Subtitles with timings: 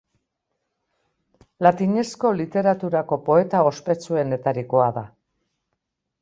[1.67, 5.07] Latinezko literaturako poeta ospetsuenetarikoa da.